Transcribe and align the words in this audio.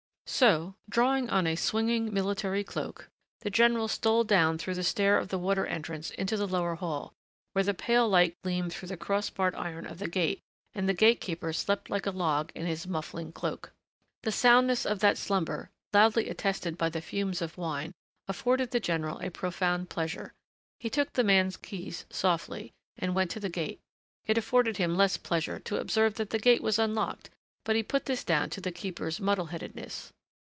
So 0.33 0.75
drawing 0.87 1.29
on 1.29 1.45
a 1.45 1.57
swinging 1.57 2.13
military 2.13 2.63
cloak, 2.63 3.09
the 3.41 3.49
general 3.49 3.89
stole 3.89 4.23
down 4.23 4.57
through 4.57 4.75
the 4.75 4.81
stair 4.83 5.17
of 5.17 5.27
the 5.27 5.37
water 5.37 5.65
entrance 5.65 6.09
into 6.11 6.37
the 6.37 6.47
lower 6.47 6.75
hall, 6.75 7.13
where 7.51 7.65
the 7.65 7.73
pale 7.73 8.07
light 8.07 8.41
gleamed 8.41 8.71
through 8.71 8.87
the 8.87 8.95
cross 8.97 9.29
barred 9.29 9.53
iron 9.55 9.85
of 9.85 9.99
the 9.99 10.07
gate 10.07 10.41
and 10.73 10.87
the 10.87 10.93
gatekeeper 10.93 11.51
slept 11.51 11.89
like 11.89 12.05
a 12.05 12.11
log 12.11 12.53
in 12.55 12.65
his 12.65 12.87
muffling 12.87 13.33
cloak. 13.33 13.73
The 14.23 14.31
soundness 14.31 14.85
of 14.85 14.99
that 14.99 15.17
slumber 15.17 15.69
loudly 15.93 16.29
attested 16.29 16.77
by 16.77 16.87
the 16.87 17.01
fumes 17.01 17.41
of 17.41 17.57
wine 17.57 17.91
afforded 18.25 18.71
the 18.71 18.79
general 18.79 19.19
a 19.19 19.29
profound 19.31 19.89
pleasure. 19.89 20.33
He 20.79 20.89
took 20.89 21.11
the 21.11 21.25
man's 21.25 21.57
keys 21.57 22.05
softly, 22.09 22.71
and 22.97 23.13
went 23.13 23.31
to 23.31 23.41
the 23.41 23.49
gate; 23.49 23.81
it 24.25 24.37
afforded 24.37 24.77
him 24.77 24.95
less 24.95 25.17
pleasure 25.17 25.59
to 25.59 25.75
observe 25.75 26.15
that 26.15 26.29
the 26.29 26.39
gate 26.39 26.63
was 26.63 26.79
unlocked, 26.79 27.29
but 27.65 27.75
he 27.75 27.83
put 27.83 28.05
this 28.05 28.23
down 28.23 28.49
to 28.51 28.61
the 28.61 28.71
keeper's 28.71 29.19
muddleheadedness. 29.19 30.13